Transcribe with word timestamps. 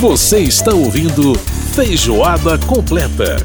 Você 0.00 0.40
está 0.40 0.74
ouvindo 0.74 1.34
Feijoada 1.74 2.58
Completa. 2.58 3.36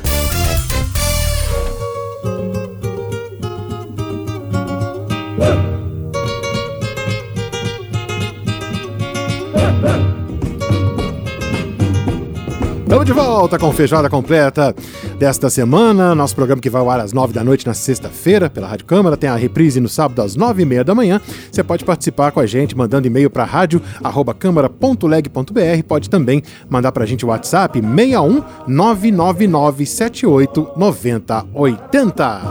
Estamos 12.81 13.05
de 13.05 13.13
volta 13.13 13.57
com 13.57 13.71
Feijoada 13.71 14.09
Completa 14.09 14.75
desta 15.21 15.49
semana. 15.51 16.15
Nosso 16.15 16.35
programa 16.35 16.59
que 16.59 16.67
vai 16.67 16.81
ao 16.81 16.89
ar 16.89 16.99
às 16.99 17.13
nove 17.13 17.31
da 17.31 17.43
noite 17.43 17.67
na 17.67 17.75
sexta-feira 17.75 18.49
pela 18.49 18.67
Rádio 18.67 18.87
Câmara. 18.87 19.15
Tem 19.15 19.29
a 19.29 19.35
reprise 19.35 19.79
no 19.79 19.87
sábado 19.87 20.19
às 20.19 20.35
nove 20.35 20.63
e 20.63 20.65
meia 20.65 20.83
da 20.83 20.95
manhã. 20.95 21.21
Você 21.51 21.63
pode 21.63 21.85
participar 21.85 22.31
com 22.31 22.39
a 22.39 22.47
gente 22.47 22.75
mandando 22.75 23.05
e-mail 23.05 23.29
para 23.29 23.43
rádio.câmara.leg.br. 23.43 25.83
Pode 25.87 26.09
também 26.09 26.41
mandar 26.67 26.91
para 26.91 27.03
a 27.03 27.05
gente 27.05 27.23
o 27.23 27.27
WhatsApp 27.27 27.79
61 27.79 28.41
999 28.67 29.85
78 29.85 30.71
9080. 30.75 32.41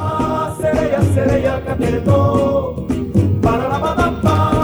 Sereia, 0.60 1.02
sereia, 1.12 1.60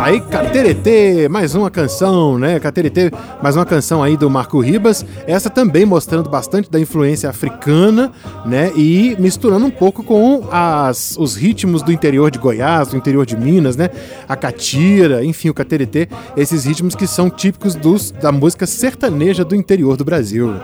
Aí, 0.06 0.20
Cateretê, 0.20 1.28
mais 1.28 1.56
uma 1.56 1.68
canção, 1.68 2.38
né? 2.38 2.60
Cateretê, 2.60 3.10
mais 3.42 3.56
uma 3.56 3.66
canção 3.66 4.04
aí 4.04 4.16
do 4.16 4.30
Marco 4.30 4.60
Ribas. 4.60 5.04
Essa 5.26 5.50
também 5.50 5.84
mostrando 5.84 6.30
bastante 6.30 6.70
da 6.70 6.78
influência 6.78 7.28
africana, 7.28 8.12
né? 8.44 8.70
E 8.76 9.16
misturando 9.18 9.66
um 9.66 9.70
pouco 9.70 10.04
com 10.04 10.46
as, 10.48 11.16
os 11.18 11.34
ritmos 11.34 11.82
do 11.82 11.90
interior 11.90 12.30
de 12.30 12.38
Goiás, 12.38 12.86
do 12.86 12.96
interior 12.96 13.26
de 13.26 13.36
Minas, 13.36 13.74
né? 13.74 13.90
A 14.28 14.36
catira, 14.36 15.24
enfim, 15.24 15.48
o 15.48 15.54
cateretê, 15.54 16.08
esses 16.36 16.66
ritmos 16.66 16.94
que 16.94 17.08
são 17.08 17.28
típicos 17.28 17.74
dos, 17.74 18.12
da 18.12 18.30
música 18.30 18.64
sertaneja 18.64 19.44
do 19.44 19.56
interior 19.56 19.96
do 19.96 20.04
Brasil. 20.04 20.54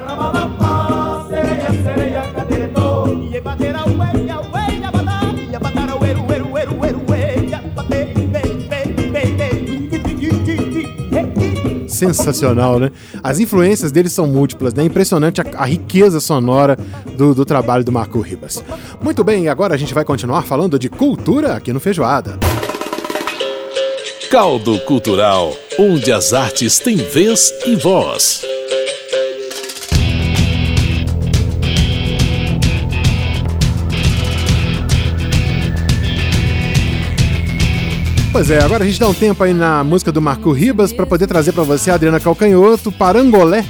Sensacional, 12.07 12.79
né? 12.79 12.91
As 13.23 13.39
influências 13.39 13.93
dele 13.93 14.09
são 14.09 14.27
múltiplas, 14.27 14.75
né? 14.75 14.85
Impressionante 14.85 15.41
a, 15.41 15.45
a 15.57 15.65
riqueza 15.65 16.21
sonora 16.21 16.77
do, 17.17 17.35
do 17.35 17.45
trabalho 17.45 17.85
do 17.85 17.93
Marco 17.93 18.21
Ribas. 18.21 18.63
Muito 19.01 19.23
bem, 19.23 19.49
agora 19.49 19.75
a 19.75 19.79
gente 19.79 19.95
vai 19.95 20.05
continuar 20.05 20.43
falando 20.43 20.79
de 20.79 20.89
cultura 20.89 21.55
aqui 21.55 21.73
no 21.73 21.81
Feijoada. 21.81 22.39
Caldo 24.31 24.79
Cultural, 24.81 25.55
onde 25.79 26.11
as 26.11 26.33
artes 26.33 26.79
têm 26.79 26.97
vez 26.97 27.53
e 27.67 27.77
voz. 27.77 28.52
Pois 38.33 38.51
é, 38.51 38.61
agora 38.63 38.83
a 38.83 38.87
gente 38.87 38.99
dá 38.99 39.07
um 39.07 39.13
tempo 39.13 39.45
aí 39.45 39.53
na 39.53 39.85
música 39.85 40.11
do 40.11 40.23
Marco 40.23 40.51
Ribas 40.53 40.91
para 40.91 41.05
poder 41.05 41.27
trazer 41.27 41.53
para 41.53 41.65
você 41.65 41.91
a 41.91 41.95
Adriana 41.95 42.19
Calcanhoto, 42.19 42.91
Parangolé 42.91 43.63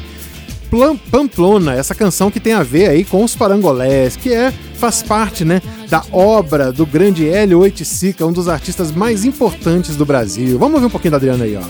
Pamplona, 1.11 1.75
essa 1.75 1.95
canção 1.95 2.31
que 2.31 2.41
tem 2.41 2.55
a 2.55 2.63
ver 2.63 2.89
aí 2.89 3.05
com 3.05 3.23
os 3.23 3.37
parangolés, 3.37 4.17
que 4.17 4.33
é 4.33 4.51
faz 4.79 5.03
parte, 5.03 5.45
né, 5.45 5.61
da 5.91 6.03
obra 6.11 6.73
do 6.73 6.87
grande 6.87 7.29
Hélio 7.29 7.59
Oiticica, 7.59 8.25
um 8.25 8.33
dos 8.33 8.49
artistas 8.49 8.91
mais 8.91 9.25
importantes 9.25 9.97
do 9.97 10.07
Brasil. 10.07 10.59
Vamos 10.59 10.81
ver 10.81 10.87
um 10.87 10.91
pouquinho 10.91 11.11
da 11.11 11.17
Adriana 11.19 11.45
aí, 11.45 11.57
ó. 11.57 11.63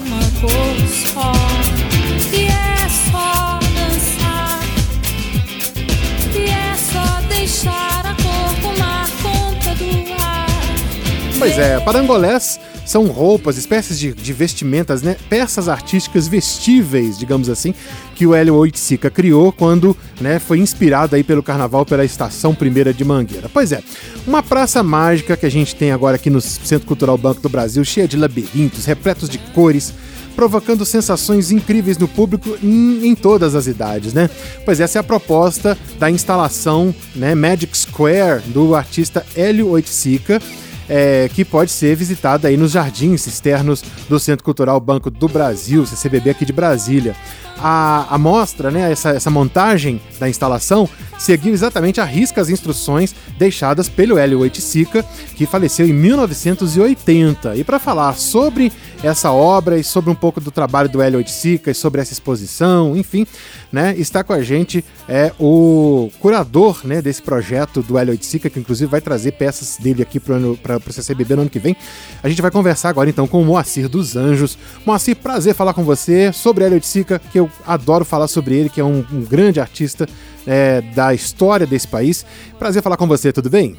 Pois 11.40 11.58
é, 11.58 11.80
parangolés 11.80 12.60
são 12.84 13.06
roupas, 13.06 13.56
espécies 13.56 13.98
de, 13.98 14.12
de, 14.12 14.32
vestimentas, 14.32 15.02
né? 15.02 15.16
Peças 15.28 15.68
artísticas 15.68 16.26
vestíveis, 16.26 17.18
digamos 17.18 17.48
assim, 17.48 17.74
que 18.14 18.26
o 18.26 18.34
Hélio 18.34 18.54
Oiticica 18.54 19.10
criou 19.10 19.52
quando 19.52 19.96
né, 20.20 20.38
foi 20.38 20.58
inspirado 20.58 21.14
aí 21.14 21.22
pelo 21.22 21.42
carnaval 21.42 21.86
pela 21.86 22.04
Estação 22.04 22.54
Primeira 22.54 22.92
de 22.92 23.04
Mangueira. 23.04 23.48
Pois 23.52 23.72
é, 23.72 23.82
uma 24.26 24.42
praça 24.42 24.82
mágica 24.82 25.36
que 25.36 25.46
a 25.46 25.50
gente 25.50 25.74
tem 25.74 25.92
agora 25.92 26.16
aqui 26.16 26.30
no 26.30 26.40
Centro 26.40 26.86
Cultural 26.86 27.16
Banco 27.16 27.40
do 27.40 27.48
Brasil, 27.48 27.84
cheia 27.84 28.08
de 28.08 28.16
labirintos, 28.16 28.84
repletos 28.84 29.28
de 29.28 29.38
cores, 29.38 29.94
provocando 30.34 30.84
sensações 30.84 31.50
incríveis 31.50 31.98
no 31.98 32.08
público 32.08 32.56
em, 32.62 33.06
em, 33.06 33.14
todas 33.14 33.54
as 33.54 33.66
idades, 33.66 34.12
né? 34.12 34.28
Pois 34.64 34.80
essa 34.80 34.98
é 34.98 35.00
a 35.00 35.04
proposta 35.04 35.76
da 35.98 36.10
instalação 36.10 36.94
né, 37.14 37.34
Magic 37.34 37.76
Square 37.76 38.42
do 38.46 38.74
artista 38.74 39.24
Hélio 39.36 39.68
Oiticica, 39.68 40.40
é, 40.88 41.28
que 41.32 41.44
pode 41.44 41.70
ser 41.70 41.94
visitada 41.96 42.48
aí 42.48 42.56
nos 42.56 42.72
jardins 42.72 43.26
externos 43.26 43.82
do 44.08 44.18
Centro 44.18 44.44
Cultural 44.44 44.78
Banco 44.80 45.10
do 45.10 45.28
Brasil, 45.28 45.86
CCBB 45.86 46.30
aqui 46.30 46.44
de 46.44 46.52
Brasília. 46.52 47.14
A, 47.58 48.14
a 48.14 48.18
mostra, 48.18 48.70
né, 48.70 48.90
essa, 48.90 49.10
essa 49.10 49.30
montagem 49.30 50.00
da 50.18 50.28
instalação, 50.28 50.88
seguiu 51.16 51.52
exatamente 51.52 52.00
a 52.00 52.04
risca 52.04 52.40
as 52.40 52.48
instruções 52.48 53.14
deixadas 53.38 53.88
pelo 53.88 54.18
Hélio 54.18 54.40
Oiticica, 54.40 55.04
que 55.36 55.46
faleceu 55.46 55.86
em 55.86 55.92
1980. 55.92 57.54
E 57.54 57.62
para 57.62 57.78
falar 57.78 58.14
sobre 58.14 58.72
essa 59.02 59.30
obra 59.30 59.78
e 59.78 59.84
sobre 59.84 60.10
um 60.10 60.14
pouco 60.14 60.40
do 60.40 60.50
trabalho 60.50 60.88
do 60.88 61.00
Hélio 61.00 61.18
Oiticica 61.18 61.70
e 61.70 61.74
sobre 61.74 62.00
essa 62.00 62.12
exposição, 62.12 62.96
enfim, 62.96 63.26
né, 63.70 63.94
está 63.96 64.24
com 64.24 64.32
a 64.32 64.42
gente 64.42 64.84
é 65.08 65.32
o 65.38 66.10
curador 66.18 66.80
né, 66.84 67.00
desse 67.00 67.22
projeto 67.22 67.82
do 67.82 67.96
Hélio 67.96 68.12
Oiticica, 68.12 68.50
que 68.50 68.58
inclusive 68.58 68.90
vai 68.90 69.00
trazer 69.00 69.32
peças 69.32 69.76
dele 69.78 70.02
aqui 70.02 70.18
para 70.20 70.80
o 70.90 70.92
CCBB 70.92 71.36
no 71.36 71.42
ano 71.42 71.50
que 71.50 71.58
vem. 71.58 71.76
A 72.22 72.28
gente 72.28 72.42
vai 72.42 72.50
conversar 72.50 72.88
agora 72.88 73.08
então 73.08 73.26
com 73.26 73.40
o 73.40 73.44
Moacir 73.44 73.88
dos 73.88 74.16
Anjos. 74.16 74.58
Moacir, 74.84 75.16
prazer 75.16 75.54
falar 75.54 75.74
com 75.74 75.84
você 75.84 76.32
sobre 76.32 76.64
Hélio 76.64 76.74
Oiticica, 76.74 77.20
que 77.30 77.38
eu 77.38 77.50
adoro 77.66 78.04
falar 78.04 78.28
sobre 78.28 78.56
ele, 78.56 78.68
que 78.68 78.80
é 78.80 78.84
um, 78.84 79.04
um 79.12 79.22
grande 79.22 79.60
artista 79.60 80.08
é, 80.46 80.80
da 80.94 81.14
história 81.14 81.66
desse 81.66 81.88
país. 81.88 82.24
Prazer 82.58 82.82
falar 82.82 82.96
com 82.96 83.06
você, 83.06 83.32
tudo 83.32 83.48
bem? 83.48 83.76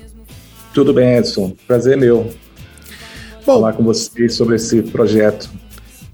Tudo 0.74 0.94
bem, 0.94 1.18
Edson. 1.18 1.56
Prazer 1.68 1.98
meu. 1.98 2.34
Bom, 3.46 3.56
falar 3.56 3.74
com 3.74 3.84
vocês 3.84 4.36
sobre 4.36 4.56
esse 4.56 4.82
projeto. 4.82 5.50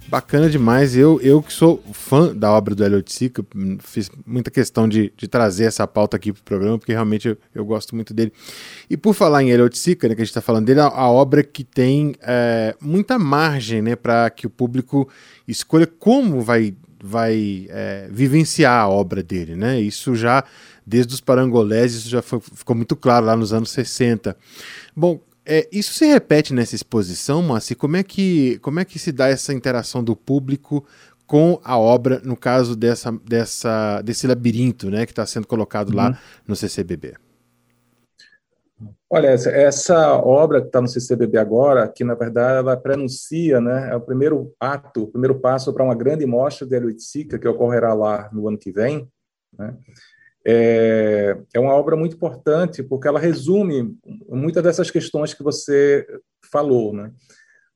Bacana 0.09 0.49
demais. 0.49 0.97
Eu, 0.97 1.21
eu 1.21 1.39
que 1.39 1.53
sou 1.53 1.83
fã 1.93 2.35
da 2.35 2.51
obra 2.51 2.73
do 2.73 2.83
Elliot 2.83 3.13
Sica, 3.13 3.45
fiz 3.77 4.09
muita 4.25 4.49
questão 4.49 4.89
de, 4.89 5.13
de 5.15 5.27
trazer 5.27 5.65
essa 5.65 5.85
pauta 5.85 6.17
aqui 6.17 6.33
para 6.33 6.41
o 6.41 6.43
programa, 6.43 6.79
porque 6.79 6.91
realmente 6.91 7.27
eu, 7.27 7.37
eu, 7.53 7.63
gosto 7.63 7.93
muito 7.93 8.11
dele. 8.11 8.33
E 8.89 8.97
por 8.97 9.13
falar 9.13 9.43
em 9.43 9.51
Elliot 9.51 9.77
Sica, 9.77 10.09
né, 10.09 10.15
que 10.15 10.21
a 10.21 10.25
gente 10.25 10.31
está 10.31 10.41
falando 10.41 10.65
dele, 10.65 10.79
a, 10.79 10.87
a, 10.87 11.11
obra 11.11 11.43
que 11.43 11.63
tem 11.63 12.15
é, 12.23 12.75
muita 12.81 13.19
margem 13.19 13.83
né, 13.83 13.95
para 13.95 14.31
que 14.31 14.47
o 14.47 14.49
público 14.49 15.07
escolha 15.47 15.85
como 15.85 16.41
vai, 16.41 16.73
vai 17.03 17.67
é, 17.69 18.09
vivenciar 18.11 18.81
a 18.81 18.89
obra 18.89 19.21
dele. 19.21 19.55
Né? 19.55 19.79
Isso 19.79 20.15
já, 20.15 20.43
desde 20.83 21.13
os 21.13 21.21
parangolés, 21.21 21.93
isso 21.93 22.09
já 22.09 22.23
foi, 22.23 22.39
ficou 22.39 22.75
muito 22.75 22.95
claro 22.95 23.27
lá 23.27 23.35
nos 23.35 23.53
anos 23.53 23.69
60. 23.69 24.35
Bom, 24.95 25.19
é, 25.45 25.67
isso 25.71 25.93
se 25.93 26.05
repete 26.05 26.53
nessa 26.53 26.75
exposição, 26.75 27.41
Moacir? 27.41 27.77
Como 27.77 27.97
é, 27.97 28.03
que, 28.03 28.59
como 28.59 28.79
é 28.79 28.85
que 28.85 28.99
se 28.99 29.11
dá 29.11 29.27
essa 29.27 29.53
interação 29.53 30.03
do 30.03 30.15
público 30.15 30.85
com 31.25 31.59
a 31.63 31.77
obra, 31.77 32.21
no 32.23 32.35
caso 32.35 32.75
dessa, 32.75 33.11
dessa, 33.23 34.01
desse 34.01 34.25
labirinto 34.25 34.89
né, 34.89 35.05
que 35.05 35.11
está 35.11 35.25
sendo 35.25 35.47
colocado 35.47 35.89
uhum. 35.89 35.95
lá 35.95 36.19
no 36.47 36.55
CCBB? 36.55 37.15
Olha, 39.09 39.27
essa, 39.27 39.49
essa 39.49 40.15
obra 40.15 40.61
que 40.61 40.67
está 40.67 40.79
no 40.79 40.87
CCBB 40.87 41.37
agora, 41.37 41.87
que 41.87 42.03
na 42.03 42.13
verdade 42.13 42.59
ela 42.59 42.77
prenuncia, 42.77 43.59
né, 43.59 43.89
é 43.91 43.95
o 43.95 44.01
primeiro 44.01 44.53
ato, 44.59 45.03
o 45.03 45.07
primeiro 45.07 45.39
passo 45.39 45.73
para 45.73 45.83
uma 45.83 45.95
grande 45.95 46.25
mostra 46.25 46.65
de 46.65 46.75
Eruitsica 46.75 47.39
que 47.39 47.47
ocorrerá 47.47 47.93
lá 47.93 48.29
no 48.31 48.47
ano 48.47 48.57
que 48.57 48.71
vem, 48.71 49.09
né, 49.57 49.75
é, 50.45 51.37
é 51.53 51.59
uma 51.59 51.73
obra 51.73 51.95
muito 51.95 52.15
importante 52.15 52.81
porque 52.81 53.07
ela 53.07 53.19
resume 53.19 53.97
muitas 54.27 54.63
dessas 54.63 54.89
questões 54.89 55.33
que 55.33 55.43
você 55.43 56.05
falou, 56.51 56.93
né? 56.93 57.11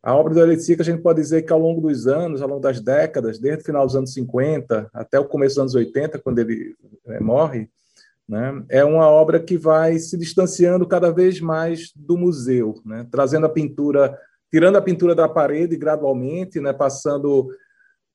A 0.01 0.13
obra 0.13 0.33
do 0.33 0.41
Elitzica, 0.41 0.81
a 0.81 0.85
gente 0.85 1.01
pode 1.01 1.21
dizer 1.21 1.43
que 1.43 1.53
ao 1.53 1.59
longo 1.59 1.79
dos 1.79 2.07
anos, 2.07 2.41
ao 2.41 2.49
longo 2.49 2.59
das 2.59 2.81
décadas, 2.81 3.39
desde 3.39 3.61
o 3.61 3.65
final 3.65 3.85
dos 3.85 3.95
anos 3.95 4.11
50 4.13 4.89
até 4.93 5.17
o 5.17 5.23
começo 5.23 5.55
dos 5.55 5.61
anos 5.61 5.75
80, 5.75 6.19
quando 6.19 6.39
ele 6.39 6.75
é, 7.07 7.21
morre, 7.21 7.69
né, 8.27 8.63
é 8.67 8.83
uma 8.83 9.07
obra 9.07 9.39
que 9.39 9.57
vai 9.57 9.97
se 9.99 10.17
distanciando 10.17 10.85
cada 10.85 11.09
vez 11.09 11.39
mais 11.39 11.91
do 11.95 12.17
museu, 12.17 12.81
né, 12.85 13.07
trazendo 13.09 13.45
a 13.45 13.49
pintura, 13.49 14.17
tirando 14.51 14.75
a 14.75 14.81
pintura 14.81 15.15
da 15.15 15.29
parede 15.29 15.77
gradualmente, 15.77 16.59
né, 16.59 16.73
passando 16.73 17.49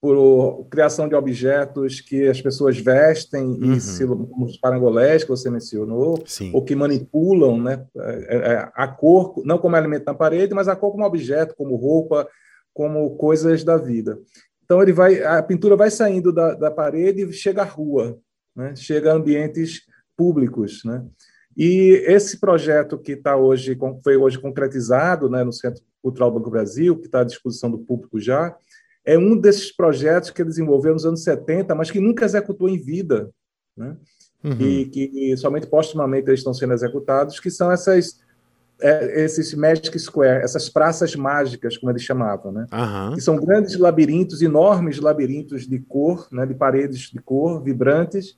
por 0.00 0.66
criação 0.70 1.08
de 1.08 1.14
objetos 1.14 2.00
que 2.00 2.28
as 2.28 2.40
pessoas 2.40 2.78
vestem 2.78 3.44
uhum. 3.44 3.72
e 3.74 3.80
se, 3.80 4.06
como 4.06 4.46
os 4.46 4.56
parangolés 4.56 5.24
que 5.24 5.30
você 5.30 5.50
mencionou, 5.50 6.22
Sim. 6.24 6.52
ou 6.54 6.64
que 6.64 6.76
manipulam 6.76 7.60
né, 7.60 7.84
é, 7.96 8.36
é, 8.36 8.70
a 8.74 8.86
cor, 8.86 9.42
não 9.44 9.58
como 9.58 9.76
elemento 9.76 10.04
na 10.06 10.14
parede, 10.14 10.54
mas 10.54 10.68
a 10.68 10.76
cor 10.76 10.92
como 10.92 11.04
objeto, 11.04 11.54
como 11.56 11.74
roupa, 11.74 12.28
como 12.72 13.16
coisas 13.16 13.64
da 13.64 13.76
vida. 13.76 14.18
Então 14.64 14.80
ele 14.80 14.92
vai, 14.92 15.22
a 15.22 15.42
pintura 15.42 15.74
vai 15.74 15.90
saindo 15.90 16.32
da, 16.32 16.54
da 16.54 16.70
parede 16.70 17.22
e 17.22 17.32
chega 17.32 17.62
à 17.62 17.64
rua, 17.64 18.18
né? 18.54 18.76
chega 18.76 19.10
a 19.10 19.16
ambientes 19.16 19.82
públicos, 20.16 20.82
né? 20.84 21.04
E 21.56 22.04
esse 22.06 22.38
projeto 22.38 22.96
que 22.96 23.12
está 23.12 23.36
hoje, 23.36 23.76
foi 24.04 24.16
hoje 24.16 24.38
concretizado 24.38 25.28
né, 25.28 25.42
no 25.42 25.52
Centro 25.52 25.82
Cultural 26.00 26.30
Banco 26.30 26.50
Brasil, 26.50 26.96
que 26.96 27.06
está 27.06 27.22
à 27.22 27.24
disposição 27.24 27.68
do 27.68 27.80
público 27.80 28.20
já, 28.20 28.54
é 29.08 29.16
um 29.16 29.34
desses 29.34 29.72
projetos 29.72 30.28
que 30.28 30.42
ele 30.42 30.50
desenvolveu 30.50 30.92
nos 30.92 31.06
anos 31.06 31.22
70, 31.22 31.74
mas 31.74 31.90
que 31.90 31.98
nunca 31.98 32.26
executou 32.26 32.68
em 32.68 32.76
vida, 32.76 33.30
né? 33.74 33.96
Uhum. 34.44 34.60
E 34.60 34.84
que 34.84 35.34
somente 35.38 35.66
postumamente 35.66 36.28
eles 36.28 36.40
estão 36.40 36.52
sendo 36.52 36.74
executados, 36.74 37.40
que 37.40 37.50
são 37.50 37.72
essas 37.72 38.20
é, 38.80 39.24
esses 39.24 39.54
Magic 39.54 39.98
Square, 39.98 40.44
essas 40.44 40.68
praças 40.68 41.16
mágicas, 41.16 41.78
como 41.78 41.90
eles 41.90 42.02
chamavam, 42.02 42.52
né? 42.52 42.66
Uhum. 42.70 43.14
Que 43.14 43.22
são 43.22 43.36
grandes 43.36 43.78
labirintos, 43.78 44.42
enormes 44.42 45.00
labirintos 45.00 45.66
de 45.66 45.78
cor, 45.78 46.28
né? 46.30 46.44
De 46.44 46.54
paredes 46.54 47.10
de 47.10 47.18
cor, 47.18 47.62
vibrantes, 47.62 48.36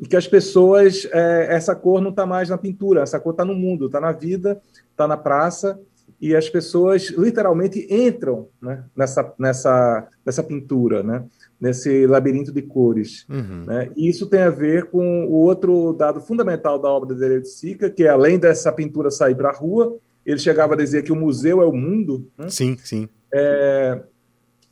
e 0.00 0.06
que 0.06 0.16
as 0.16 0.26
pessoas, 0.26 1.06
é, 1.12 1.54
essa 1.54 1.76
cor 1.76 2.00
não 2.00 2.10
está 2.10 2.24
mais 2.24 2.48
na 2.48 2.56
pintura, 2.56 3.02
essa 3.02 3.20
cor 3.20 3.32
está 3.32 3.44
no 3.44 3.54
mundo, 3.54 3.84
está 3.86 4.00
na 4.00 4.12
vida, 4.12 4.62
está 4.90 5.06
na 5.06 5.18
praça, 5.18 5.78
e 6.20 6.34
as 6.34 6.48
pessoas 6.48 7.10
literalmente 7.10 7.86
entram 7.90 8.48
né, 8.60 8.84
nessa, 8.96 9.34
nessa, 9.38 10.08
nessa 10.24 10.42
pintura, 10.42 11.02
né, 11.02 11.24
nesse 11.60 12.06
labirinto 12.06 12.52
de 12.52 12.62
cores. 12.62 13.26
Uhum. 13.28 13.64
Né? 13.66 13.90
E 13.96 14.08
isso 14.08 14.26
tem 14.26 14.40
a 14.40 14.50
ver 14.50 14.86
com 14.86 15.26
o 15.26 15.32
outro 15.32 15.92
dado 15.92 16.20
fundamental 16.20 16.78
da 16.78 16.88
obra 16.88 17.14
de 17.14 17.20
Deleuze 17.20 17.50
Sica, 17.50 17.90
que 17.90 18.04
é, 18.04 18.08
além 18.08 18.38
dessa 18.38 18.72
pintura 18.72 19.10
sair 19.10 19.34
para 19.34 19.50
a 19.50 19.54
rua, 19.54 19.98
ele 20.24 20.38
chegava 20.38 20.74
a 20.74 20.76
dizer 20.76 21.02
que 21.02 21.12
o 21.12 21.16
museu 21.16 21.62
é 21.62 21.66
o 21.66 21.72
mundo. 21.72 22.28
Né? 22.36 22.48
Sim, 22.48 22.76
sim. 22.78 23.08
É, 23.32 24.00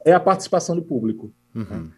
é 0.05 0.13
a 0.13 0.21
participação 0.21 0.75
do 0.75 0.83
público. 0.83 1.33
Uhum. 1.55 1.91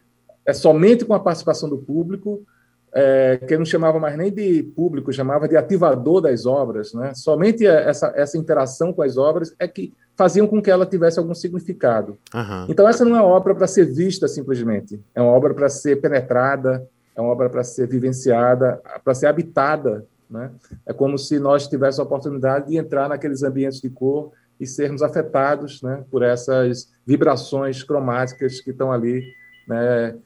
É 0.44 0.52
somente 0.52 1.04
com 1.04 1.14
a 1.14 1.20
participação 1.20 1.68
do 1.68 1.78
público 1.78 2.44
é, 2.94 3.36
que 3.36 3.56
não 3.56 3.64
chamava 3.64 3.98
mais 3.98 4.16
nem 4.16 4.32
de 4.32 4.62
público, 4.62 5.12
chamava 5.12 5.46
de 5.48 5.56
ativador 5.56 6.20
das 6.20 6.46
obras. 6.46 6.94
Né? 6.94 7.12
Somente 7.14 7.66
essa, 7.66 8.12
essa 8.16 8.38
interação 8.38 8.92
com 8.92 9.02
as 9.02 9.16
obras 9.16 9.54
é 9.58 9.68
que 9.68 9.92
faziam 10.16 10.46
com 10.46 10.62
que 10.62 10.70
ela 10.70 10.86
tivesse 10.86 11.18
algum 11.18 11.34
significado. 11.34 12.16
Uhum. 12.34 12.66
Então, 12.68 12.88
essa 12.88 13.04
não 13.04 13.16
é 13.16 13.20
uma 13.20 13.28
obra 13.28 13.54
para 13.54 13.66
ser 13.66 13.84
vista 13.84 14.26
simplesmente, 14.26 15.00
é 15.14 15.20
uma 15.20 15.30
obra 15.30 15.52
para 15.52 15.68
ser 15.68 16.00
penetrada, 16.00 16.88
é 17.14 17.20
uma 17.20 17.30
obra 17.30 17.50
para 17.50 17.62
ser 17.62 17.86
vivenciada, 17.86 18.80
para 19.04 19.14
ser 19.14 19.26
habitada. 19.26 20.06
Né? 20.28 20.50
É 20.86 20.92
como 20.92 21.18
se 21.18 21.38
nós 21.38 21.68
tivéssemos 21.68 22.00
a 22.00 22.02
oportunidade 22.02 22.68
de 22.68 22.76
entrar 22.76 23.08
naqueles 23.08 23.42
ambientes 23.42 23.80
de 23.80 23.90
cor 23.90 24.32
e 24.58 24.66
sermos 24.66 25.02
afetados 25.02 25.82
né, 25.82 26.02
por 26.10 26.22
essas 26.22 26.90
vibrações 27.06 27.82
cromáticas 27.82 28.60
que 28.60 28.70
estão 28.70 28.90
ali 28.90 29.22
né, 29.68 30.16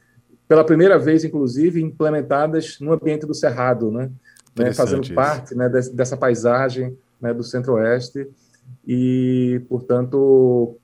pela 0.51 0.65
primeira 0.65 0.99
vez, 0.99 1.23
inclusive, 1.23 1.81
implementadas 1.81 2.81
no 2.81 2.93
ambiente 2.93 3.25
do 3.25 3.33
Cerrado, 3.33 3.89
né? 3.93 4.11
né 4.59 4.75
fazendo 4.75 5.05
isso. 5.05 5.15
parte 5.15 5.55
né, 5.55 5.69
dessa 5.69 6.17
paisagem 6.17 6.99
né, 7.21 7.33
do 7.33 7.45
Centro-Oeste 7.45 8.29
e, 8.85 9.63
portanto, 9.69 10.77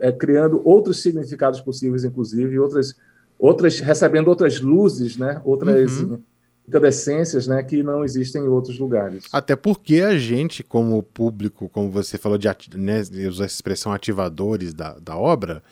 é, 0.00 0.10
criando 0.10 0.66
outros 0.66 1.02
significados 1.02 1.60
possíveis, 1.60 2.02
inclusive, 2.02 2.58
outras, 2.58 2.96
outras 3.38 3.78
recebendo 3.78 4.28
outras 4.28 4.58
luzes, 4.58 5.18
né, 5.18 5.38
outras 5.44 6.00
uhum. 6.00 6.18
incandescências 6.66 7.46
né, 7.46 7.62
que 7.62 7.82
não 7.82 8.02
existem 8.02 8.42
em 8.42 8.48
outros 8.48 8.78
lugares. 8.78 9.26
Até 9.30 9.54
porque 9.54 9.96
a 9.96 10.16
gente, 10.16 10.62
como 10.62 11.02
público, 11.02 11.68
como 11.68 11.90
você 11.90 12.16
falou, 12.16 12.38
de 12.38 12.48
né, 12.74 13.02
usar 13.28 13.44
essa 13.44 13.54
expressão 13.54 13.92
ativadores 13.92 14.72
da, 14.72 14.98
da 14.98 15.14
obra, 15.14 15.62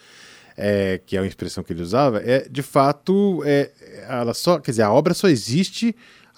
é, 0.58 1.00
que 1.06 1.16
é 1.16 1.20
a 1.20 1.24
expressão 1.26 1.62
que 1.62 1.72
ele 1.72 1.82
usava, 1.82 2.20
é 2.20 2.48
de 2.50 2.62
fato, 2.62 3.42
é, 3.44 3.70
ela 4.08 4.34
só, 4.34 4.58
quer 4.58 4.72
dizer, 4.72 4.82
a 4.82 4.92
obra 4.92 5.14
só 5.14 5.28
existe 5.28 5.94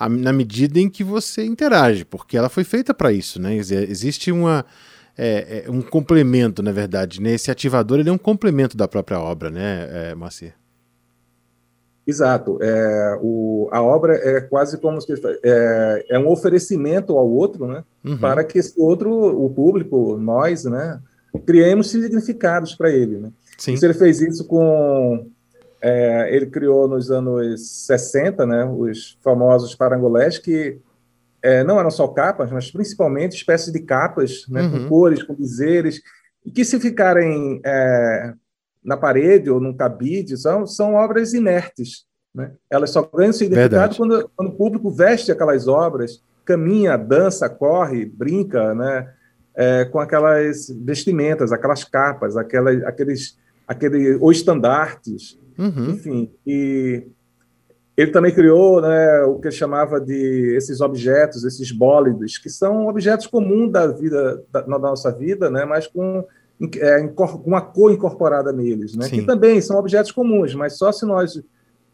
na 0.08 0.32
medida 0.32 0.78
em 0.78 0.88
que 0.88 1.02
você 1.02 1.44
interage, 1.44 2.05
porque 2.05 2.37
ela 2.37 2.49
foi 2.49 2.64
feita 2.64 2.94
para 2.94 3.12
isso, 3.12 3.40
né? 3.40 3.50
Quer 3.56 3.61
dizer, 3.61 3.90
existe 3.90 4.31
uma 4.31 4.64
é, 5.17 5.64
é, 5.67 5.70
um 5.70 5.82
complemento, 5.82 6.62
na 6.62 6.72
verdade, 6.72 7.20
né? 7.20 7.32
Esse 7.32 7.50
ativador 7.50 7.99
ele 7.99 8.08
é 8.08 8.12
um 8.12 8.19
complemento 8.19 8.76
da 8.76 8.88
própria 8.88 9.19
obra, 9.19 9.50
né, 9.50 9.88
é, 10.11 10.14
Macir? 10.14 10.55
Exato. 12.06 12.58
É, 12.62 13.19
o, 13.23 13.69
a 13.70 13.82
obra 13.82 14.14
é 14.14 14.40
quase 14.40 14.78
como 14.78 15.00
se 15.00 15.12
é, 15.44 16.06
é 16.11 16.19
um 16.19 16.28
oferecimento 16.28 17.16
ao 17.16 17.28
outro, 17.28 17.66
né? 17.66 17.84
Uhum. 18.05 18.19
Para 18.19 18.43
que 18.43 18.58
esse 18.58 18.75
outro, 18.81 19.11
o 19.11 19.50
público, 19.50 20.16
nós, 20.16 20.64
né? 20.64 21.00
Criemos 21.46 21.90
significados 21.90 22.75
para 22.75 22.90
ele, 22.90 23.19
né? 23.19 23.31
Sim. 23.61 23.75
Isso 23.75 23.85
ele 23.85 23.95
fez 23.95 24.21
isso 24.21 24.47
com. 24.47 25.31
É, 25.83 26.35
ele 26.35 26.47
criou 26.47 26.89
nos 26.89 27.11
anos 27.11 27.87
60, 27.87 28.45
né, 28.45 28.65
os 28.65 29.19
famosos 29.23 29.75
parangolés, 29.75 30.39
que 30.39 30.79
é, 31.43 31.65
não 31.65 31.79
eram 31.79 31.91
só 31.91 32.07
capas, 32.09 32.51
mas 32.51 32.71
principalmente 32.71 33.37
espécies 33.37 33.73
de 33.73 33.81
capas, 33.81 34.45
né, 34.49 34.62
uhum. 34.62 34.71
com 34.71 34.89
cores, 34.89 35.23
com 35.23 35.35
dizeres, 35.35 36.03
e 36.45 36.51
que 36.51 36.65
se 36.65 36.79
ficarem 36.79 37.61
é, 37.65 38.35
na 38.85 38.97
parede 38.97 39.51
ou 39.51 39.61
num 39.61 39.75
cabide, 39.75 40.37
são, 40.37 40.67
são 40.67 40.95
obras 40.95 41.33
inertes. 41.33 42.05
Né? 42.35 42.53
Elas 42.69 42.91
só 42.91 43.03
ganham 43.03 43.33
significado 43.33 43.97
quando, 43.97 44.31
quando, 44.37 44.49
o 44.49 44.57
público 44.57 44.91
veste 44.91 45.33
aquelas 45.33 45.67
obras, 45.69 46.23
caminha, 46.45 46.97
dança, 46.97 47.49
corre, 47.49 48.05
brinca, 48.05 48.75
né? 48.75 49.12
É, 49.53 49.85
com 49.85 49.99
aquelas 49.99 50.69
vestimentas, 50.71 51.53
aquelas 51.53 51.83
capas, 51.83 52.37
aquelas, 52.37 52.83
aqueles 52.85 53.37
aquele, 53.70 54.17
ou 54.17 54.32
estandartes, 54.32 55.38
uhum. 55.56 55.90
enfim. 55.90 56.32
E 56.44 57.06
ele 57.96 58.11
também 58.11 58.34
criou 58.34 58.82
né, 58.82 59.22
o 59.22 59.38
que 59.38 59.46
ele 59.46 59.55
chamava 59.55 60.00
de 60.00 60.56
esses 60.56 60.81
objetos, 60.81 61.44
esses 61.44 61.70
bólidos, 61.70 62.37
que 62.37 62.50
são 62.50 62.88
objetos 62.88 63.28
comuns 63.28 63.70
da 63.70 63.87
vida, 63.87 64.43
da, 64.50 64.67
na 64.67 64.76
nossa 64.76 65.12
vida, 65.12 65.49
né, 65.49 65.64
mas 65.64 65.87
com 65.87 66.26
é, 66.81 67.12
uma 67.46 67.61
cor 67.61 67.93
incorporada 67.93 68.52
neles, 68.52 68.96
né, 68.96 69.08
que 69.08 69.22
também 69.22 69.61
são 69.61 69.78
objetos 69.78 70.11
comuns, 70.11 70.52
mas 70.52 70.76
só 70.76 70.90
se 70.90 71.06
nós 71.06 71.40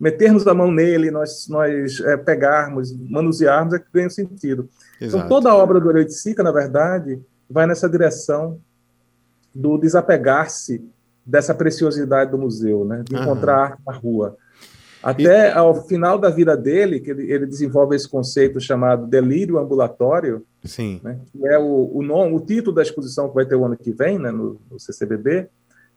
metermos 0.01 0.47
a 0.47 0.55
mão 0.55 0.73
nele, 0.73 1.11
nós, 1.11 1.47
nós 1.47 2.01
é, 2.01 2.17
pegarmos, 2.17 2.91
manusearmos, 3.11 3.75
é 3.75 3.79
que 3.79 3.87
ganha 3.93 4.09
sentido. 4.09 4.67
Então, 4.97 5.09
Exato. 5.09 5.27
Então, 5.27 5.29
toda 5.29 5.51
a 5.51 5.55
obra 5.55 5.79
do 5.79 5.89
Oiticica, 5.89 6.43
na 6.43 6.53
verdade, 6.53 7.21
vai 7.51 7.67
nessa 7.67 7.87
direção 7.87 8.59
do 9.55 9.77
desapegar-se 9.77 10.83
dessa 11.27 11.55
preciosidade 11.55 12.31
do 12.31 12.39
museu, 12.39 12.85
né? 12.85 13.03
de 13.05 13.17
encontrar 13.17 13.57
arte 13.57 13.83
na 13.87 13.93
rua. 13.93 14.37
Até 15.03 15.49
e... 15.49 15.53
ao 15.53 15.87
final 15.87 16.19
da 16.19 16.31
vida 16.31 16.57
dele, 16.57 17.01
que 17.01 17.11
ele, 17.11 17.31
ele, 17.31 17.47
desenvolve 17.47 17.97
esse 17.97 18.09
conceito 18.09 18.61
chamado 18.61 19.07
delírio 19.07 19.59
ambulatório, 19.59 20.45
Sim. 20.65 21.01
Né? 21.03 21.19
que 21.33 21.47
é 21.47 21.59
o, 21.59 21.91
o, 21.93 22.03
nome, 22.03 22.35
o 22.35 22.41
título 22.41 22.75
da 22.75 22.83
exposição 22.83 23.29
que 23.29 23.35
vai 23.35 23.45
ter 23.45 23.57
o 23.57 23.65
ano 23.65 23.77
que 23.77 23.93
vem 23.93 24.19
né? 24.19 24.31
no, 24.31 24.61
no 24.71 24.79
CCBB, 24.79 25.49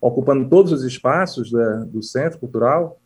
ocupando 0.02 0.48
todos 0.50 0.72
os 0.72 0.84
espaços 0.84 1.52
né, 1.52 1.86
do 1.88 2.02
centro 2.02 2.40
cultural, 2.40 3.00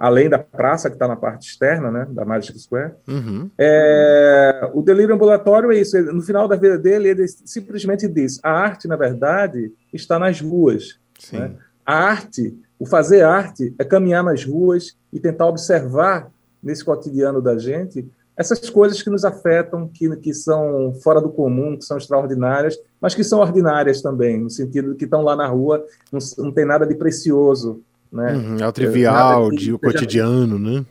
além 0.00 0.28
da 0.28 0.38
praça 0.38 0.88
que 0.88 0.96
está 0.96 1.06
na 1.06 1.14
parte 1.14 1.48
externa, 1.48 1.90
né, 1.92 2.06
da 2.10 2.24
Magic 2.24 2.58
Square. 2.58 2.94
Uhum. 3.06 3.48
É, 3.56 4.68
o 4.74 4.82
delírio 4.82 5.14
ambulatório 5.14 5.70
é 5.70 5.76
isso. 5.76 5.96
no 6.12 6.22
final 6.22 6.48
da 6.48 6.56
vida 6.56 6.76
dele, 6.76 7.08
ele 7.08 7.28
simplesmente 7.28 8.08
diz: 8.08 8.40
a 8.42 8.50
arte, 8.50 8.88
na 8.88 8.96
verdade, 8.96 9.72
está 9.92 10.18
nas 10.18 10.40
ruas. 10.40 10.98
Né? 11.32 11.52
A 11.84 11.94
arte, 11.94 12.56
o 12.78 12.86
fazer 12.86 13.22
arte, 13.22 13.74
é 13.78 13.84
caminhar 13.84 14.22
nas 14.22 14.44
ruas 14.44 14.96
e 15.12 15.18
tentar 15.18 15.46
observar 15.46 16.30
nesse 16.62 16.84
cotidiano 16.84 17.40
da 17.40 17.58
gente 17.58 18.08
essas 18.40 18.70
coisas 18.70 19.02
que 19.02 19.10
nos 19.10 19.22
afetam, 19.22 19.86
que, 19.86 20.16
que 20.16 20.32
são 20.32 20.94
fora 21.02 21.20
do 21.20 21.28
comum, 21.28 21.76
que 21.76 21.84
são 21.84 21.98
extraordinárias, 21.98 22.78
mas 22.98 23.14
que 23.14 23.22
são 23.22 23.40
ordinárias 23.40 24.00
também, 24.00 24.40
no 24.40 24.48
sentido 24.48 24.92
de 24.92 24.96
que 24.96 25.04
estão 25.04 25.20
lá 25.20 25.36
na 25.36 25.46
rua, 25.46 25.84
não, 26.10 26.18
não 26.38 26.50
tem 26.50 26.64
nada 26.64 26.86
de 26.86 26.94
precioso. 26.94 27.82
Né? 28.10 28.32
Uhum, 28.32 28.56
é 28.58 28.66
o 28.66 28.72
trivial, 28.72 29.50
de, 29.50 29.74
o 29.74 29.78
cotidiano, 29.78 30.58
né? 30.58 30.86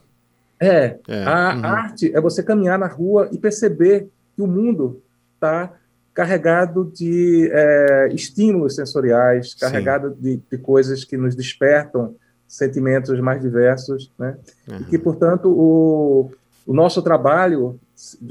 É, 0.59 0.97
é 1.07 1.23
a 1.23 1.55
uhum. 1.55 1.65
arte 1.65 2.15
é 2.15 2.21
você 2.21 2.43
caminhar 2.43 2.77
na 2.77 2.87
rua 2.87 3.29
e 3.31 3.37
perceber 3.37 4.09
que 4.35 4.41
o 4.43 4.47
mundo 4.47 5.01
está 5.33 5.73
carregado 6.19 6.91
de 6.93 7.49
é, 7.49 8.09
estímulos 8.11 8.75
sensoriais, 8.75 9.53
carregado 9.53 10.13
de, 10.19 10.41
de, 10.51 10.57
coisas 10.57 11.05
que 11.05 11.15
nos 11.15 11.33
despertam 11.33 12.13
sentimentos 12.45 13.17
mais 13.21 13.41
diversos, 13.41 14.11
né? 14.19 14.37
Uhum. 14.67 14.79
E 14.79 14.83
que, 14.83 14.97
portanto, 14.97 15.49
o, 15.49 16.29
o 16.67 16.73
nosso 16.73 17.01
trabalho 17.01 17.79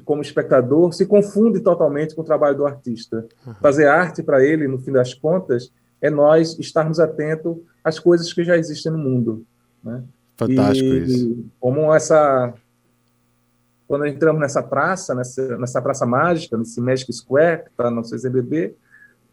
como 0.04 0.20
espectador 0.20 0.92
se 0.92 1.06
confunde 1.06 1.60
totalmente 1.60 2.14
com 2.14 2.20
o 2.20 2.24
trabalho 2.24 2.58
do 2.58 2.66
artista. 2.66 3.26
Uhum. 3.46 3.54
Fazer 3.54 3.86
arte 3.86 4.22
para 4.22 4.44
ele, 4.44 4.68
no 4.68 4.78
fim 4.78 4.92
das 4.92 5.14
contas, 5.14 5.72
é 5.98 6.10
nós 6.10 6.58
estarmos 6.58 7.00
atentos 7.00 7.56
às 7.82 7.98
coisas 7.98 8.30
que 8.34 8.44
já 8.44 8.58
existem 8.58 8.92
no 8.92 8.98
mundo. 8.98 9.46
Né? 9.82 10.02
Fantástico 10.36 10.90
e, 10.90 11.04
isso. 11.04 11.44
Como 11.58 11.94
essa 11.94 12.52
quando 13.88 14.06
entramos 14.06 14.40
nessa 14.40 14.62
praça, 14.62 15.14
nessa, 15.14 15.56
nessa 15.56 15.80
praça 15.80 16.04
mágica, 16.04 16.58
nesse 16.58 16.78
Magic 16.78 17.10
Square, 17.10 17.64
que 17.64 17.70
está 17.70 17.90
no 17.90 18.04
CCBB, 18.04 18.74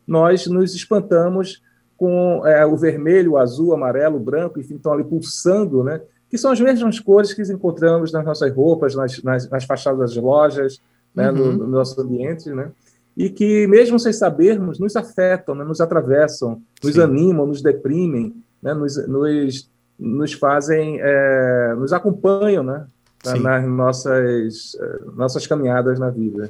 nós 0.07 0.47
nos 0.47 0.73
espantamos 0.73 1.61
com 1.97 2.41
é, 2.47 2.65
o 2.65 2.77
vermelho, 2.77 3.33
o 3.33 3.37
azul, 3.37 3.69
o 3.69 3.73
amarelo, 3.73 4.15
o 4.15 4.19
branco, 4.19 4.59
enfim, 4.59 4.75
estão 4.75 4.93
ali 4.93 5.03
pulsando, 5.03 5.83
né? 5.83 6.01
que 6.29 6.37
são 6.37 6.51
as 6.51 6.59
mesmas 6.59 6.99
cores 6.99 7.33
que 7.33 7.41
encontramos 7.43 8.11
nas 8.11 8.25
nossas 8.25 8.51
roupas, 8.53 8.95
nas, 8.95 9.21
nas, 9.21 9.49
nas 9.49 9.65
fachadas 9.65 9.99
das 9.99 10.15
lojas, 10.15 10.81
né? 11.13 11.29
Uhum. 11.31 11.37
No, 11.37 11.53
no, 11.59 11.67
nosso 11.67 11.99
ambiente, 12.01 12.49
né? 12.49 12.71
e 13.15 13.29
que, 13.29 13.67
mesmo 13.67 13.97
sem 13.99 14.11
sabermos, 14.11 14.79
nos 14.79 14.95
afetam, 14.95 15.55
né? 15.55 15.63
nos 15.63 15.79
atravessam, 15.79 16.61
nos 16.83 16.93
Sim. 16.93 17.01
animam, 17.01 17.45
nos 17.45 17.61
deprimem, 17.61 18.35
né? 18.61 18.73
nos, 18.73 18.97
nos, 19.07 19.69
nos 19.97 20.33
fazem, 20.33 20.99
é, 21.01 21.73
nos 21.77 21.93
acompanham 21.93 22.63
né? 22.63 22.85
Nas 23.33 23.67
nossas, 23.67 24.75
eh, 24.79 24.99
nossas 25.15 25.47
caminhadas 25.47 25.99
na 25.99 26.09
vida. 26.09 26.49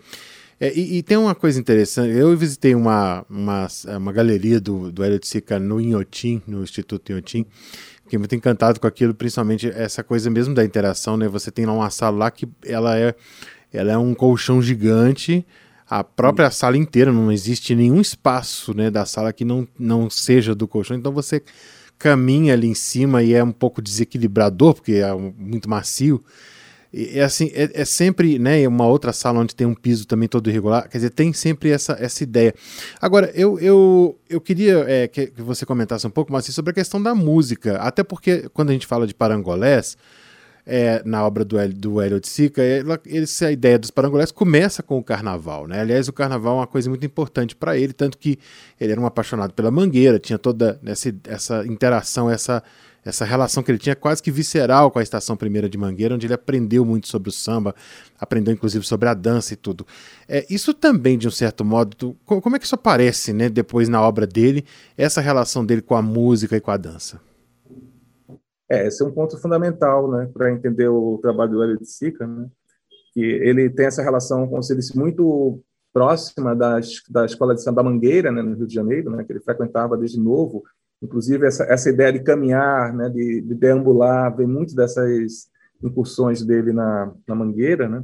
É, 0.59 0.73
e, 0.73 0.97
e, 0.97 1.03
tem 1.03 1.17
uma 1.17 1.35
coisa 1.35 1.59
interessante, 1.59 2.15
eu 2.15 2.35
visitei 2.37 2.73
uma, 2.73 3.25
uma, 3.29 3.67
uma 3.97 4.11
galeria 4.13 4.59
do, 4.59 4.89
do 4.89 5.03
Hélio 5.03 5.19
de 5.19 5.27
Sica 5.27 5.59
no 5.59 5.81
Inhotim, 5.81 6.41
no 6.47 6.63
Instituto 6.63 7.11
Inhotim, 7.11 7.45
fiquei 8.03 8.17
muito 8.17 8.33
encantado 8.35 8.79
com 8.79 8.87
aquilo, 8.87 9.13
principalmente 9.13 9.67
essa 9.67 10.01
coisa 10.01 10.29
mesmo 10.29 10.55
da 10.55 10.63
interação, 10.63 11.17
né? 11.17 11.27
Você 11.27 11.51
tem 11.51 11.65
lá 11.65 11.73
uma 11.73 11.89
sala 11.89 12.17
lá 12.17 12.31
que 12.31 12.47
ela 12.65 12.97
é, 12.97 13.13
ela 13.73 13.91
é 13.91 13.97
um 13.97 14.13
colchão 14.13 14.61
gigante, 14.61 15.45
a 15.89 16.03
própria 16.03 16.49
sala 16.49 16.77
inteira, 16.77 17.11
não 17.11 17.31
existe 17.31 17.75
nenhum 17.75 17.99
espaço 17.99 18.73
né, 18.73 18.89
da 18.89 19.05
sala 19.05 19.33
que 19.33 19.45
não, 19.45 19.67
não 19.77 20.09
seja 20.09 20.55
do 20.55 20.67
colchão, 20.67 20.97
então 20.97 21.11
você 21.11 21.43
caminha 21.99 22.53
ali 22.53 22.67
em 22.67 22.73
cima 22.73 23.21
e 23.21 23.33
é 23.33 23.43
um 23.43 23.51
pouco 23.51 23.81
desequilibrador, 23.81 24.73
porque 24.73 24.93
é 24.93 25.13
muito 25.13 25.69
macio, 25.69 26.23
é 26.93 27.21
assim, 27.21 27.51
é, 27.53 27.81
é, 27.81 27.85
sempre, 27.85 28.39
né, 28.39 28.67
uma 28.67 28.87
outra 28.87 29.11
sala 29.11 29.39
onde 29.39 29.55
tem 29.55 29.67
um 29.67 29.73
piso 29.73 30.07
também 30.07 30.27
todo 30.27 30.49
irregular, 30.49 30.87
quer 30.89 30.97
dizer, 30.97 31.09
tem 31.09 31.33
sempre 31.33 31.69
essa, 31.69 31.97
essa 31.99 32.23
ideia. 32.23 32.53
Agora, 33.01 33.31
eu, 33.33 33.59
eu, 33.59 34.17
eu 34.29 34.39
queria 34.39 34.85
é, 34.87 35.07
que, 35.07 35.27
que, 35.27 35.41
você 35.41 35.65
comentasse 35.65 36.07
um 36.07 36.11
pouco 36.11 36.31
mais 36.31 36.45
sobre 36.45 36.71
a 36.71 36.73
questão 36.73 37.01
da 37.01 37.13
música, 37.13 37.77
até 37.77 38.03
porque 38.03 38.49
quando 38.53 38.69
a 38.69 38.73
gente 38.73 38.87
fala 38.87 39.05
de 39.05 39.13
parangolés, 39.13 39.97
é, 40.65 41.01
na 41.05 41.25
obra 41.25 41.45
do, 41.45 41.57
do 41.73 42.01
Hélio 42.01 42.19
de 42.19 42.27
Sica, 42.27 42.61
ela, 42.63 42.99
essa 43.05 43.51
ideia 43.51 43.77
dos 43.77 43.91
parangolés 43.91 44.31
começa 44.31 44.81
com 44.81 44.97
o 44.97 45.03
carnaval, 45.03 45.67
né? 45.67 45.81
Aliás, 45.81 46.07
o 46.07 46.13
carnaval 46.13 46.55
é 46.55 46.59
uma 46.61 46.67
coisa 46.67 46.89
muito 46.89 47.05
importante 47.05 47.55
para 47.55 47.77
ele, 47.77 47.93
tanto 47.93 48.17
que 48.17 48.39
ele 48.79 48.91
era 48.91 48.99
um 48.99 49.05
apaixonado 49.05 49.53
pela 49.53 49.69
mangueira, 49.69 50.17
tinha 50.17 50.39
toda 50.39 50.79
essa, 50.85 51.13
essa 51.27 51.67
interação, 51.67 52.29
essa 52.29 52.63
essa 53.05 53.23
relação 53.23 53.61
que 53.61 53.71
ele 53.71 53.77
tinha 53.77 53.95
quase 53.95 54.21
que 54.21 54.31
visceral 54.31 54.89
com 54.89 54.97
a 54.97 55.03
Estação 55.03 55.37
Primeira 55.37 55.69
de 55.69 55.77
Mangueira, 55.77 56.15
onde 56.15 56.25
ele 56.25 56.33
aprendeu 56.33 56.83
muito 56.83 57.07
sobre 57.07 57.29
o 57.29 57.31
samba, 57.31 57.75
aprendeu 58.19 58.51
inclusive 58.51 58.83
sobre 58.85 59.07
a 59.07 59.13
dança 59.13 59.53
e 59.53 59.55
tudo. 59.55 59.85
É, 60.27 60.43
isso 60.49 60.73
também, 60.73 61.17
de 61.17 61.27
um 61.27 61.31
certo 61.31 61.63
modo, 61.63 61.95
tu, 61.95 62.17
como 62.25 62.55
é 62.55 62.59
que 62.59 62.65
isso 62.65 62.73
aparece 62.73 63.31
né, 63.31 63.47
depois 63.47 63.87
na 63.87 64.01
obra 64.01 64.25
dele, 64.25 64.65
essa 64.97 65.21
relação 65.21 65.63
dele 65.63 65.83
com 65.83 65.95
a 65.95 66.01
música 66.01 66.57
e 66.57 66.59
com 66.61 66.71
a 66.71 66.77
dança? 66.77 67.21
É, 68.67 68.87
esse 68.87 69.03
é 69.03 69.05
um 69.05 69.11
ponto 69.11 69.37
fundamental 69.39 70.09
né, 70.09 70.27
para 70.33 70.51
entender 70.51 70.87
o 70.87 71.19
trabalho 71.21 71.51
do 71.51 71.63
Hélio 71.63 71.77
de 71.77 71.85
Sica, 71.85 72.25
né, 72.25 72.47
que 73.13 73.21
ele 73.21 73.69
tem 73.69 73.85
essa 73.85 74.01
relação, 74.01 74.47
como 74.47 74.63
você 74.63 74.75
disse, 74.75 74.97
muito 74.97 75.61
próxima 75.93 76.55
das, 76.55 77.03
da 77.09 77.23
Escola 77.23 77.53
de 77.53 77.61
Samba 77.61 77.83
Mangueira, 77.83 78.31
né, 78.31 78.41
no 78.41 78.55
Rio 78.55 78.67
de 78.67 78.73
Janeiro, 78.73 79.11
né, 79.11 79.23
que 79.23 79.31
ele 79.31 79.39
frequentava 79.39 79.95
desde 79.95 80.19
novo, 80.19 80.63
Inclusive, 81.05 81.45
essa, 81.45 81.63
essa 81.65 81.89
ideia 81.89 82.11
de 82.11 82.19
caminhar, 82.19 82.93
né, 82.93 83.09
de, 83.09 83.41
de 83.41 83.53
deambular, 83.53 84.35
vem 84.35 84.47
muito 84.47 84.75
dessas 84.75 85.47
incursões 85.83 86.43
dele 86.43 86.73
na, 86.73 87.13
na 87.27 87.35
Mangueira, 87.35 87.87
né? 87.87 88.03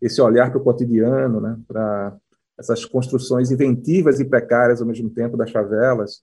esse 0.00 0.20
olhar 0.20 0.50
para 0.50 0.58
o 0.58 0.64
cotidiano, 0.64 1.40
né? 1.40 1.56
para 1.68 2.16
essas 2.58 2.84
construções 2.84 3.52
inventivas 3.52 4.18
e 4.18 4.24
precárias 4.24 4.80
ao 4.80 4.86
mesmo 4.86 5.08
tempo 5.08 5.36
das 5.36 5.52
favelas. 5.52 6.20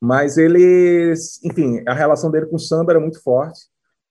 Mas 0.00 0.38
ele, 0.38 1.12
enfim, 1.44 1.82
a 1.86 1.92
relação 1.92 2.30
dele 2.30 2.46
com 2.46 2.56
o 2.56 2.58
samba 2.58 2.92
era 2.92 3.00
muito 3.00 3.22
forte. 3.22 3.60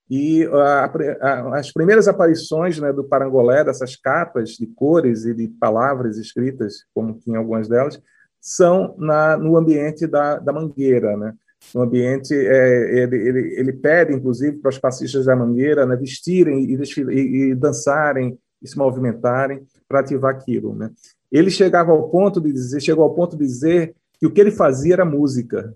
E 0.09 0.45
a, 0.45 0.91
a, 1.21 1.59
as 1.59 1.71
primeiras 1.71 2.07
aparições 2.07 2.77
né, 2.79 2.93
do 2.93 3.03
Parangolé, 3.03 3.63
dessas 3.63 3.95
capas 3.95 4.51
de 4.51 4.67
cores 4.67 5.25
e 5.25 5.33
de 5.33 5.47
palavras 5.47 6.17
escritas, 6.17 6.85
como 6.93 7.17
tinha 7.17 7.39
algumas 7.39 7.67
delas, 7.67 7.99
são 8.41 8.95
na, 8.97 9.37
no 9.37 9.55
ambiente 9.55 10.07
da, 10.07 10.39
da 10.39 10.51
Mangueira, 10.51 11.15
né? 11.15 11.33
No 11.75 11.81
ambiente, 11.83 12.33
é, 12.33 13.03
ele, 13.03 13.15
ele, 13.15 13.55
ele, 13.59 13.73
pede, 13.73 14.13
inclusive, 14.13 14.57
para 14.57 14.69
os 14.69 14.79
passistas 14.79 15.25
da 15.25 15.35
Mangueira 15.35 15.85
né, 15.85 15.95
vestirem 15.95 16.65
e, 16.65 16.75
e, 16.75 17.51
e 17.51 17.55
dançarem 17.55 18.37
e 18.59 18.67
se 18.67 18.75
movimentarem 18.75 19.63
para 19.87 19.99
ativar 19.99 20.33
aquilo, 20.33 20.75
né? 20.75 20.89
Ele 21.31 21.51
chegava 21.51 21.91
ao 21.91 22.09
ponto 22.09 22.41
de 22.41 22.51
dizer, 22.51 22.81
chegou 22.81 23.03
ao 23.03 23.13
ponto 23.13 23.37
de 23.37 23.45
dizer 23.45 23.95
que 24.19 24.25
o 24.25 24.31
que 24.31 24.41
ele 24.41 24.51
fazia 24.51 24.95
era 24.95 25.05
música, 25.05 25.73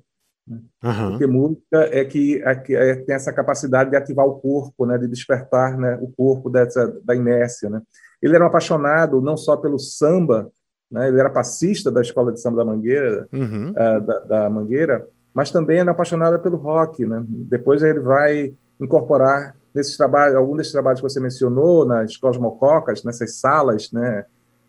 Uhum. 0.48 1.10
Porque 1.10 1.26
música 1.26 1.90
é 1.92 2.06
que, 2.06 2.42
é 2.44 2.56
que 2.56 2.76
é, 2.76 2.96
tem 2.96 3.16
essa 3.16 3.34
capacidade 3.34 3.90
de 3.90 3.96
ativar 3.96 4.26
o 4.26 4.40
corpo, 4.40 4.86
né, 4.86 4.98
de 4.98 5.08
despertar 5.08 5.78
né, 5.78 5.98
o 6.02 6.12
corpo 6.12 6.50
dessa, 6.50 6.88
da 7.04 7.16
inércia. 7.16 7.70
Né. 7.70 7.82
Ele 8.22 8.36
era 8.36 8.44
um 8.44 8.48
apaixonado 8.48 9.22
não 9.22 9.36
só 9.36 9.58
pelo 9.58 9.80
samba, 9.80 10.52
né? 10.96 11.10
Ele 11.10 11.20
era 11.20 11.30
passista 11.30 11.92
da 11.92 12.00
escola 12.00 12.32
de 12.32 12.40
samba 12.40 12.64
da 12.64 12.72
Mangueira, 12.72 13.28
uhum. 13.34 13.72
uh, 13.72 14.02
da, 14.02 14.20
da, 14.20 14.50
Mangueira, 14.50 15.06
mas 15.34 15.52
também 15.52 15.80
era 15.80 15.92
apaixonado 15.92 16.40
pelo 16.40 16.56
rock, 16.56 17.06
né? 17.06 17.22
Depois 17.28 17.84
ele 17.84 18.00
vai 18.00 18.54
incorporar 18.80 19.58
nesses 19.74 19.98
trabalhos, 19.98 20.38
algum 20.38 20.56
desses 20.56 20.72
trabalhos 20.72 21.02
que 21.02 21.10
você 21.10 21.20
mencionou, 21.20 21.86
nas 21.86 22.12
escolas 22.12 22.38
mococas, 22.38 23.04
nessas 23.04 23.36
salas, 23.36 23.92
né? 23.92 24.24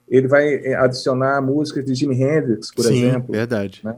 Ele 0.09 0.27
vai 0.27 0.53
eh, 0.53 0.75
adicionar 0.75 1.41
músicas 1.41 1.85
de 1.85 1.95
Jimi 1.95 2.21
Hendrix, 2.21 2.75
por 2.75 2.85
Sim, 2.85 3.07
exemplo. 3.07 3.33
verdade. 3.33 3.81
Né? 3.85 3.97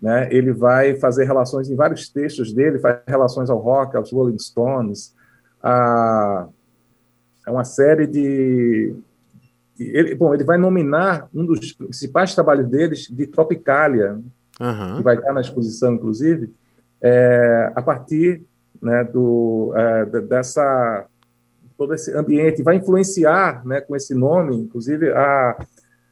né? 0.00 0.28
Ele 0.30 0.54
vai 0.54 0.96
fazer 0.96 1.24
relações 1.24 1.68
em 1.68 1.76
vários 1.76 2.08
textos 2.08 2.50
dele, 2.50 2.78
faz 2.78 3.00
relações 3.06 3.50
ao 3.50 3.58
rock, 3.58 3.94
aos 3.94 4.10
Rolling 4.10 4.38
Stones, 4.38 5.14
a, 5.62 6.48
a 7.46 7.52
uma 7.52 7.64
série 7.64 8.06
de 8.06 8.94
ele, 9.78 10.14
bom, 10.14 10.34
ele 10.34 10.44
vai 10.44 10.58
nominar 10.58 11.28
um 11.34 11.44
dos 11.44 11.72
principais 11.72 12.34
trabalhos 12.34 12.68
deles 12.68 13.08
de 13.08 13.26
Tropicália, 13.26 14.20
uhum. 14.60 14.96
que 14.96 15.02
vai 15.02 15.16
estar 15.16 15.32
na 15.32 15.40
exposição, 15.40 15.94
inclusive, 15.94 16.52
é, 17.00 17.72
a 17.74 17.82
partir 17.82 18.42
né, 18.80 19.04
do, 19.04 19.72
é, 19.76 20.20
dessa 20.22 21.06
todo 21.76 21.94
esse 21.94 22.12
ambiente, 22.16 22.62
vai 22.62 22.76
influenciar, 22.76 23.66
né, 23.66 23.80
com 23.80 23.96
esse 23.96 24.14
nome, 24.14 24.56
inclusive, 24.56 25.10
a, 25.10 25.56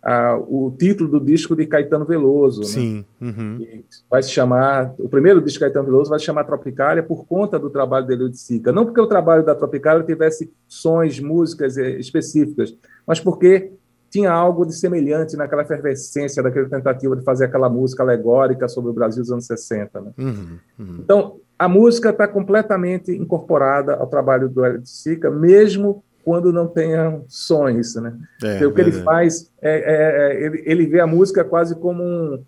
a, 0.02 0.36
o 0.36 0.74
título 0.78 1.10
do 1.10 1.20
disco 1.20 1.54
de 1.54 1.66
Caetano 1.66 2.04
Veloso. 2.04 2.60
Né? 2.60 2.66
Sim. 2.66 3.04
Né? 3.20 3.28
Uhum. 3.28 3.84
Vai 4.08 4.22
se 4.22 4.30
chamar, 4.30 4.94
o 4.98 5.08
primeiro 5.08 5.40
disco 5.40 5.58
de 5.58 5.64
Caetano 5.66 5.86
Veloso 5.86 6.10
vai 6.10 6.18
se 6.18 6.24
chamar 6.24 6.44
Tropicália 6.44 7.02
por 7.02 7.26
conta 7.26 7.58
do 7.58 7.70
trabalho 7.70 8.06
dele 8.06 8.28
de 8.28 8.38
Sica. 8.38 8.72
Não 8.72 8.84
porque 8.84 9.00
o 9.00 9.06
trabalho 9.06 9.44
da 9.44 9.54
Tropicália 9.54 10.04
tivesse 10.04 10.52
sons, 10.66 11.20
músicas 11.20 11.76
eh, 11.76 11.98
específicas, 11.98 12.76
mas 13.06 13.20
porque 13.20 13.72
tinha 14.10 14.32
algo 14.32 14.66
de 14.66 14.74
semelhante 14.74 15.36
naquela 15.36 15.62
efervescência, 15.62 16.42
daquela 16.42 16.68
tentativa 16.68 17.14
de 17.14 17.22
fazer 17.22 17.44
aquela 17.44 17.68
música 17.68 18.02
alegórica 18.02 18.66
sobre 18.68 18.90
o 18.90 18.94
Brasil 18.94 19.22
dos 19.22 19.30
anos 19.30 19.46
60. 19.46 20.00
Né? 20.00 20.10
Uhum, 20.18 20.58
uhum. 20.78 20.96
Então, 20.98 21.36
a 21.56 21.68
música 21.68 22.10
está 22.10 22.26
completamente 22.26 23.12
incorporada 23.12 23.94
ao 23.94 24.08
trabalho 24.08 24.48
do 24.48 24.64
Hélio 24.64 24.80
de 24.80 24.90
Sica, 24.90 25.30
mesmo 25.30 26.02
quando 26.24 26.52
não 26.52 26.66
tenha 26.66 27.20
sons, 27.28 27.94
né? 27.96 28.16
É, 28.42 28.66
o 28.66 28.72
que 28.72 28.80
ele 28.80 28.92
faz 28.92 29.50
é, 29.60 29.70
é, 29.70 30.32
é, 30.32 30.44
ele, 30.44 30.62
ele, 30.66 30.86
vê 30.86 31.00
a 31.00 31.06
música 31.06 31.44
quase 31.44 31.74
como 31.74 32.02
um, 32.02 32.44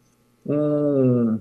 um, 0.47 1.38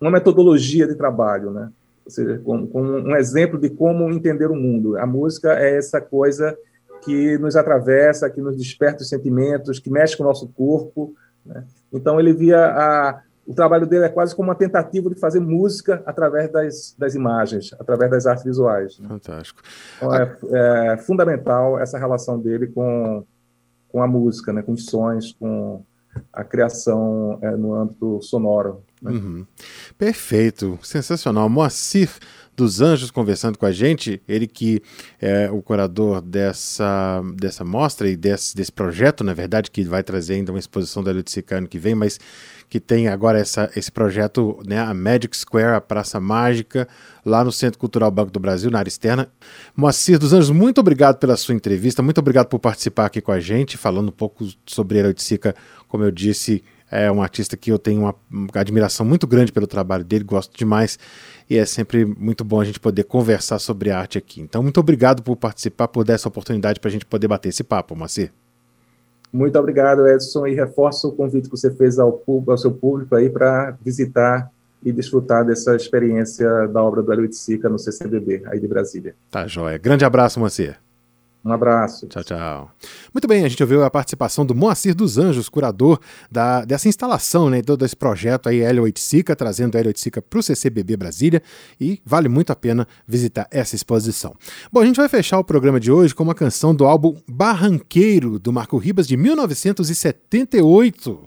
uma 0.00 0.10
metodologia 0.10 0.86
de 0.86 0.94
trabalho, 0.94 1.50
né? 1.50 1.70
Ou 2.04 2.10
seja, 2.10 2.38
como, 2.38 2.66
como, 2.68 2.88
um 2.90 3.16
exemplo 3.16 3.58
de 3.58 3.68
como 3.68 4.10
entender 4.10 4.50
o 4.50 4.56
mundo. 4.56 4.96
A 4.96 5.06
música 5.06 5.52
é 5.58 5.76
essa 5.76 6.00
coisa 6.00 6.56
que 7.04 7.38
nos 7.38 7.54
atravessa, 7.54 8.30
que 8.30 8.40
nos 8.40 8.56
desperta 8.56 9.02
os 9.02 9.08
sentimentos, 9.08 9.78
que 9.78 9.90
mexe 9.90 10.16
com 10.16 10.24
o 10.24 10.26
nosso 10.26 10.48
corpo. 10.48 11.14
Né? 11.44 11.64
Então 11.92 12.18
ele 12.18 12.32
via 12.32 12.64
a, 12.66 13.20
o 13.48 13.54
trabalho 13.54 13.86
dele 13.86 14.04
é 14.04 14.08
quase 14.10 14.36
como 14.36 14.50
uma 14.50 14.54
tentativa 14.54 15.08
de 15.08 15.18
fazer 15.18 15.40
música 15.40 16.02
através 16.04 16.52
das, 16.52 16.94
das 16.98 17.14
imagens, 17.14 17.74
através 17.80 18.10
das 18.10 18.26
artes 18.26 18.44
visuais. 18.44 18.98
Né? 18.98 19.08
Fantástico. 19.08 19.62
Então, 19.96 20.14
é, 20.14 20.36
é, 20.92 20.96
fundamental 20.98 21.80
essa 21.80 21.98
relação 21.98 22.38
dele 22.38 22.66
com, 22.66 23.24
com 23.88 24.02
a 24.02 24.06
música, 24.06 24.52
né? 24.52 24.60
com 24.60 24.72
os 24.72 24.84
sons, 24.84 25.32
com 25.32 25.82
a 26.30 26.44
criação 26.44 27.38
é, 27.40 27.50
no 27.52 27.74
âmbito 27.74 28.20
sonoro. 28.20 28.82
Né? 29.00 29.12
Uhum. 29.12 29.46
Perfeito, 29.96 30.78
sensacional. 30.82 31.48
Moacir 31.48 32.10
dos 32.58 32.80
Anjos 32.80 33.12
conversando 33.12 33.56
com 33.56 33.64
a 33.64 33.70
gente, 33.70 34.20
ele 34.26 34.48
que 34.48 34.82
é 35.20 35.48
o 35.48 35.62
curador 35.62 36.20
dessa, 36.20 37.22
dessa 37.36 37.64
mostra 37.64 38.08
e 38.08 38.16
desse, 38.16 38.56
desse 38.56 38.72
projeto, 38.72 39.22
na 39.22 39.32
verdade, 39.32 39.70
que 39.70 39.84
vai 39.84 40.02
trazer 40.02 40.34
ainda 40.34 40.50
uma 40.50 40.58
exposição 40.58 41.00
da 41.00 41.12
Lutsica 41.12 41.58
ano 41.58 41.68
que 41.68 41.78
vem, 41.78 41.94
mas 41.94 42.18
que 42.68 42.80
tem 42.80 43.06
agora 43.06 43.38
essa, 43.38 43.70
esse 43.76 43.92
projeto, 43.92 44.60
né, 44.66 44.78
a 44.80 44.92
Magic 44.92 45.36
Square, 45.36 45.76
a 45.76 45.80
Praça 45.80 46.18
Mágica, 46.18 46.88
lá 47.24 47.44
no 47.44 47.52
Centro 47.52 47.78
Cultural 47.78 48.10
Banco 48.10 48.32
do 48.32 48.40
Brasil, 48.40 48.72
na 48.72 48.80
área 48.80 48.88
externa. 48.88 49.28
Moacir 49.76 50.18
dos 50.18 50.32
Anjos, 50.32 50.50
muito 50.50 50.80
obrigado 50.80 51.18
pela 51.18 51.36
sua 51.36 51.54
entrevista, 51.54 52.02
muito 52.02 52.18
obrigado 52.18 52.48
por 52.48 52.58
participar 52.58 53.06
aqui 53.06 53.20
com 53.20 53.30
a 53.30 53.38
gente, 53.38 53.76
falando 53.76 54.08
um 54.08 54.12
pouco 54.12 54.48
sobre 54.66 54.98
a 54.98 55.00
Eroiticica, 55.02 55.54
como 55.86 56.02
eu 56.02 56.10
disse, 56.10 56.62
É 56.90 57.10
um 57.12 57.22
artista 57.22 57.56
que 57.56 57.70
eu 57.70 57.78
tenho 57.78 58.00
uma 58.00 58.14
admiração 58.54 59.04
muito 59.04 59.26
grande 59.26 59.52
pelo 59.52 59.66
trabalho 59.66 60.04
dele, 60.04 60.24
gosto 60.24 60.56
demais 60.56 60.98
e 61.48 61.56
é 61.56 61.64
sempre 61.64 62.04
muito 62.04 62.44
bom 62.44 62.60
a 62.60 62.64
gente 62.64 62.80
poder 62.80 63.04
conversar 63.04 63.58
sobre 63.58 63.90
arte 63.90 64.18
aqui. 64.18 64.40
Então, 64.40 64.62
muito 64.62 64.78
obrigado 64.80 65.22
por 65.22 65.36
participar, 65.36 65.88
por 65.88 66.04
dar 66.04 66.14
essa 66.14 66.28
oportunidade 66.28 66.80
para 66.80 66.88
a 66.88 66.92
gente 66.92 67.06
poder 67.06 67.28
bater 67.28 67.48
esse 67.48 67.64
papo, 67.64 67.96
Macir. 67.96 68.32
Muito 69.32 69.58
obrigado, 69.58 70.06
Edson, 70.06 70.46
e 70.46 70.54
reforço 70.54 71.08
o 71.08 71.12
convite 71.12 71.50
que 71.50 71.56
você 71.56 71.70
fez 71.70 71.98
ao, 71.98 72.22
ao 72.46 72.58
seu 72.58 72.72
público 72.72 73.14
aí 73.14 73.28
para 73.28 73.76
visitar 73.82 74.50
e 74.82 74.92
desfrutar 74.92 75.44
dessa 75.44 75.74
experiência 75.74 76.66
da 76.68 76.82
obra 76.82 77.02
do 77.02 77.12
Hélio 77.12 77.30
Sica 77.32 77.68
no 77.68 77.78
CCBB, 77.78 78.44
aí 78.46 78.60
de 78.60 78.68
Brasília. 78.68 79.14
Tá, 79.30 79.46
joia. 79.46 79.76
Grande 79.76 80.04
abraço, 80.04 80.40
Macir. 80.40 80.78
Um 81.44 81.52
abraço. 81.52 82.06
Tchau, 82.08 82.24
tchau. 82.24 82.70
Muito 83.14 83.28
bem, 83.28 83.44
a 83.44 83.48
gente 83.48 83.62
ouviu 83.62 83.84
a 83.84 83.90
participação 83.90 84.44
do 84.44 84.54
Moacir 84.54 84.94
dos 84.94 85.18
Anjos, 85.18 85.48
curador 85.48 85.98
da, 86.30 86.64
dessa 86.64 86.88
instalação, 86.88 87.48
né, 87.48 87.62
todo 87.62 87.84
esse 87.84 87.96
projeto 87.96 88.48
aí, 88.48 88.60
Hélio 88.60 88.82
Oiticica, 88.82 89.36
trazendo 89.36 89.76
Hélio 89.76 89.88
Oiticica 89.88 90.20
para 90.20 90.38
o 90.38 90.42
CCBB 90.42 90.96
Brasília, 90.96 91.42
e 91.80 92.00
vale 92.04 92.28
muito 92.28 92.50
a 92.50 92.56
pena 92.56 92.86
visitar 93.06 93.46
essa 93.50 93.76
exposição. 93.76 94.34
Bom, 94.72 94.80
a 94.80 94.86
gente 94.86 94.96
vai 94.96 95.08
fechar 95.08 95.38
o 95.38 95.44
programa 95.44 95.80
de 95.80 95.92
hoje 95.92 96.14
com 96.14 96.24
uma 96.24 96.34
canção 96.34 96.74
do 96.74 96.84
álbum 96.84 97.16
Barranqueiro, 97.28 98.38
do 98.38 98.52
Marco 98.52 98.76
Ribas, 98.76 99.06
de 99.06 99.16
1978. 99.16 101.20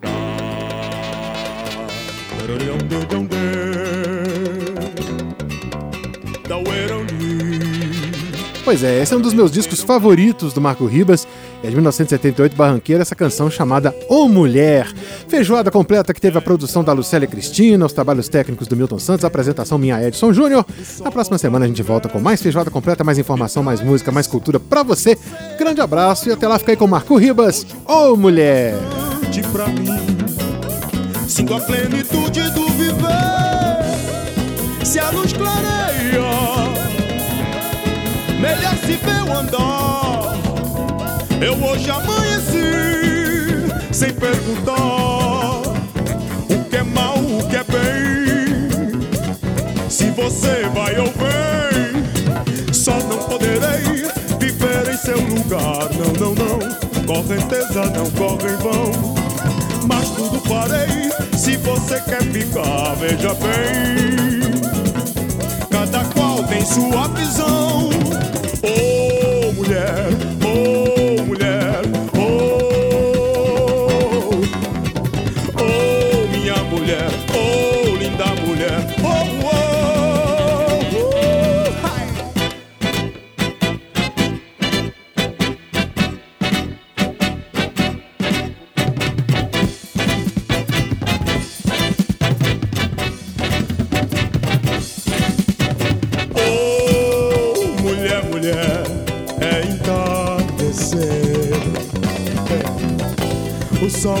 Pois 8.72 8.82
é, 8.82 9.02
esse 9.02 9.12
é 9.12 9.16
um 9.18 9.20
dos 9.20 9.34
meus 9.34 9.50
discos 9.50 9.82
favoritos 9.82 10.54
do 10.54 10.60
Marco 10.62 10.86
Ribas. 10.86 11.28
É 11.62 11.68
de 11.68 11.74
1978, 11.74 12.56
Barranqueira, 12.56 13.02
essa 13.02 13.14
canção 13.14 13.50
chamada 13.50 13.94
Ô 14.08 14.26
Mulher. 14.26 14.90
Feijoada 15.28 15.70
completa 15.70 16.14
que 16.14 16.20
teve 16.22 16.38
a 16.38 16.40
produção 16.40 16.82
da 16.82 16.90
Lucélia 16.94 17.28
Cristina, 17.28 17.84
os 17.84 17.92
trabalhos 17.92 18.30
técnicos 18.30 18.66
do 18.66 18.74
Milton 18.74 18.98
Santos, 18.98 19.26
a 19.26 19.28
apresentação 19.28 19.76
minha 19.76 20.02
Edson 20.02 20.32
Júnior. 20.32 20.64
Na 21.02 21.10
próxima 21.10 21.36
semana 21.36 21.66
a 21.66 21.68
gente 21.68 21.82
volta 21.82 22.08
com 22.08 22.18
mais 22.18 22.40
feijoada 22.40 22.70
completa, 22.70 23.04
mais 23.04 23.18
informação, 23.18 23.62
mais 23.62 23.82
música, 23.82 24.10
mais 24.10 24.26
cultura 24.26 24.58
pra 24.58 24.82
você. 24.82 25.18
Grande 25.58 25.82
abraço 25.82 26.30
e 26.30 26.32
até 26.32 26.48
lá 26.48 26.58
fica 26.58 26.72
aí 26.72 26.76
com 26.76 26.86
Marco 26.86 27.18
Ribas. 27.18 27.66
Ô 27.86 28.16
Mulher! 28.16 28.72
Sinto 31.28 31.52
a 31.52 31.60
plenitude 31.60 32.50
do 32.52 32.68
viver. 32.68 33.82
Se 34.82 34.98
a 34.98 35.10
luz 35.10 35.34
clareia 35.34 35.71
o 39.22 39.32
andar. 39.32 40.34
Eu 41.40 41.54
hoje 41.54 41.90
amanheci 41.90 42.62
sem 43.92 44.12
perguntar 44.12 45.62
o 46.48 46.64
que 46.68 46.76
é 46.76 46.82
mal, 46.82 47.16
o 47.18 47.48
que 47.48 47.56
é 47.56 47.64
bem. 47.64 48.70
Se 49.88 50.10
você 50.10 50.68
vai 50.74 50.98
ou 50.98 51.12
vem, 51.12 52.72
só 52.72 52.98
não 53.08 53.18
poderei 53.18 54.08
viver 54.38 54.92
em 54.92 54.96
seu 54.96 55.20
lugar. 55.20 55.88
Não, 55.94 56.12
não, 56.18 56.34
não, 56.34 56.58
correnteza 57.06 57.84
não 57.86 58.10
corre 58.12 58.52
em 58.52 58.56
vão. 58.56 59.14
Mas 59.86 60.10
tudo 60.10 60.40
farei 60.48 61.10
se 61.36 61.56
você 61.56 62.00
quer 62.02 62.22
ficar, 62.22 62.94
veja 62.94 63.34
bem. 63.34 64.42
Cada 65.70 66.04
qual 66.14 66.44
tem 66.44 66.64
sua 66.64 67.08
visão. 67.08 67.90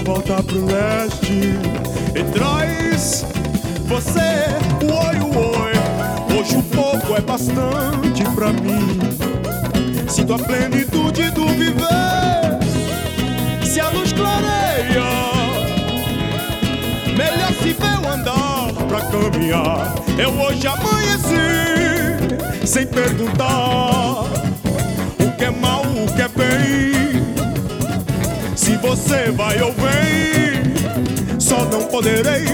Volta 0.02 0.42
pro 0.42 0.66
leste 0.66 1.56
e 2.14 2.22
traz 2.32 3.24
você, 3.86 4.46
oi, 4.82 5.16
oi. 5.36 5.72
Hoje 6.38 6.56
o 6.56 6.62
pouco 6.62 7.16
é 7.16 7.20
bastante 7.20 8.24
pra 8.34 8.52
mim. 8.52 8.98
Sinto 10.08 10.34
a 10.34 10.38
plenitude 10.38 11.30
do 11.30 11.46
viver. 11.48 12.58
Se 13.64 13.80
a 13.80 13.88
luz 13.90 14.12
clareia, 14.12 15.04
melhor 17.16 17.52
se 17.62 17.72
vê 17.72 17.94
o 18.02 18.08
andar 18.12 18.72
pra 18.88 19.00
caminhar. 19.02 19.94
Eu 20.18 20.30
hoje 20.40 20.66
amanheci 20.66 22.66
sem 22.66 22.86
perguntar 22.86 24.21
você 28.92 29.30
vai 29.30 29.58
ou 29.62 29.72
vem, 29.72 31.40
só 31.40 31.64
não 31.64 31.82
poderei 31.86 32.44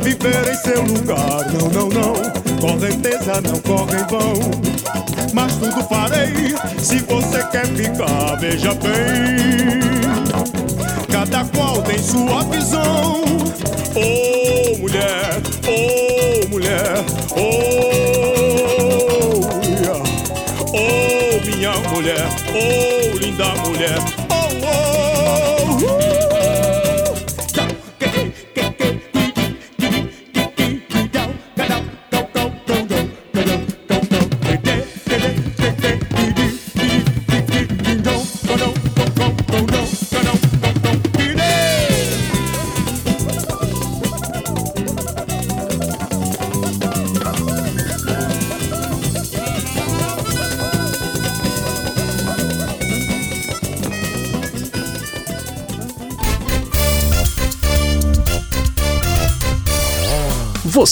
viver 0.00 0.50
em 0.50 0.54
seu 0.54 0.82
lugar. 0.84 1.44
Não, 1.52 1.68
não, 1.68 1.88
não. 1.90 2.14
Correnteza 2.58 3.42
não 3.42 3.60
corre 3.60 4.00
em 4.00 4.06
vão. 4.06 4.32
Mas 5.34 5.54
tudo 5.56 5.84
farei 5.84 6.54
se 6.78 7.00
você 7.00 7.44
quer 7.48 7.66
ficar. 7.66 8.36
Veja 8.36 8.72
bem, 8.76 9.80
cada 11.10 11.44
qual 11.54 11.82
tem 11.82 11.98
sua 11.98 12.42
visão. 12.44 13.22
Oh, 13.94 14.78
mulher, 14.78 15.42
oh, 15.68 16.48
mulher, 16.48 17.04
oh, 17.36 17.42
yeah. 19.68 20.02
oh, 20.72 21.46
minha 21.46 21.72
mulher, 21.90 22.28
oh, 22.48 23.18
linda 23.18 23.54
mulher, 23.66 23.98